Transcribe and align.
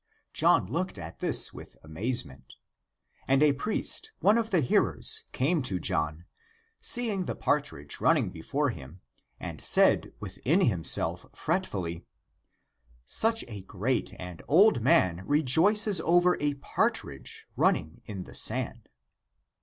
John 0.33 0.65
looked 0.65 0.97
at 0.97 1.19
this 1.19 1.53
with 1.53 1.77
amazement. 1.83 2.55
And 3.27 3.43
158 3.43 3.43
THE 3.43 3.55
APOCRYPHAL 3.55 3.77
ACTS 3.77 4.09
a 4.09 4.17
priest, 4.17 4.23
one 4.25 4.37
of 4.39 4.49
the 4.49 4.61
hearers, 4.61 5.23
came 5.31 5.61
to 5.61 5.79
John, 5.79 6.25
see 6.79 7.11
ing 7.11 7.25
the 7.25 7.35
partridge 7.35 8.01
running 8.01 8.31
before 8.31 8.71
him, 8.71 9.01
and 9.39 9.61
said 9.63 10.11
within 10.19 10.61
himself, 10.61 11.27
fretfully," 11.35 12.07
Such 13.05 13.45
a 13.47 13.61
great 13.61 14.15
and 14.17 14.41
old 14.47 14.81
man 14.81 15.21
rejoices 15.27 16.01
over 16.01 16.35
a 16.41 16.55
partridge 16.55 17.45
running 17.55 18.01
in 18.05 18.23
the 18.23 18.33
sand 18.33 18.89